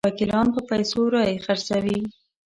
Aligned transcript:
وکیلان 0.09 0.47
په 0.55 0.61
پیسو 0.69 1.01
رایې 1.13 1.37
خرڅوي. 1.45 1.99